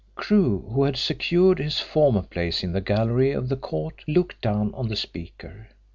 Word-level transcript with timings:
Crewe, 0.15 0.67
who 0.73 0.81
had 0.85 0.97
secured 0.97 1.59
his 1.59 1.79
former 1.79 2.23
place 2.23 2.63
in 2.63 2.71
the 2.71 2.81
gallery 2.81 3.33
of 3.33 3.49
the 3.49 3.55
court, 3.55 4.03
looked 4.07 4.41
down 4.41 4.73
on 4.73 4.87
the 4.87 4.95
speaker. 4.95 5.67